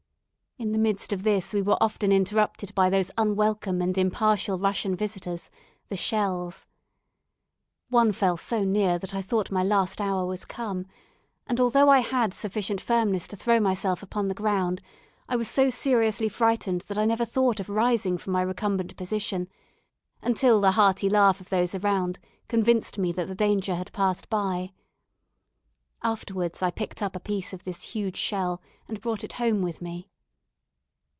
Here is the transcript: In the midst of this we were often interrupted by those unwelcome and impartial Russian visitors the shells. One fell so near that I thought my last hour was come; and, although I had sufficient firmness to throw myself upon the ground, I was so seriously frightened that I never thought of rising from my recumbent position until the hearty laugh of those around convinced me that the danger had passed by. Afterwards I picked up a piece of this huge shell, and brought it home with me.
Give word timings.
In 0.57 0.73
the 0.73 0.77
midst 0.77 1.11
of 1.11 1.23
this 1.23 1.55
we 1.55 1.63
were 1.63 1.81
often 1.81 2.11
interrupted 2.11 2.75
by 2.75 2.87
those 2.91 3.09
unwelcome 3.17 3.81
and 3.81 3.97
impartial 3.97 4.59
Russian 4.59 4.95
visitors 4.95 5.49
the 5.87 5.97
shells. 5.97 6.67
One 7.89 8.11
fell 8.11 8.37
so 8.37 8.63
near 8.63 8.99
that 8.99 9.15
I 9.15 9.23
thought 9.23 9.49
my 9.49 9.63
last 9.63 9.99
hour 9.99 10.23
was 10.23 10.45
come; 10.45 10.85
and, 11.47 11.59
although 11.59 11.89
I 11.89 12.01
had 12.01 12.31
sufficient 12.35 12.79
firmness 12.79 13.27
to 13.29 13.35
throw 13.35 13.59
myself 13.59 14.03
upon 14.03 14.27
the 14.27 14.35
ground, 14.35 14.83
I 15.27 15.35
was 15.35 15.47
so 15.47 15.71
seriously 15.71 16.29
frightened 16.29 16.81
that 16.81 16.97
I 16.99 17.05
never 17.05 17.25
thought 17.25 17.59
of 17.59 17.67
rising 17.67 18.19
from 18.19 18.33
my 18.33 18.43
recumbent 18.43 18.95
position 18.95 19.47
until 20.21 20.61
the 20.61 20.73
hearty 20.73 21.09
laugh 21.09 21.41
of 21.41 21.49
those 21.49 21.73
around 21.73 22.19
convinced 22.47 22.99
me 22.99 23.11
that 23.13 23.27
the 23.27 23.33
danger 23.33 23.73
had 23.73 23.91
passed 23.93 24.29
by. 24.29 24.73
Afterwards 26.03 26.61
I 26.61 26.69
picked 26.69 27.01
up 27.01 27.15
a 27.15 27.19
piece 27.19 27.51
of 27.51 27.63
this 27.63 27.81
huge 27.81 28.17
shell, 28.17 28.61
and 28.87 29.01
brought 29.01 29.23
it 29.23 29.33
home 29.33 29.63
with 29.63 29.81
me. 29.81 30.09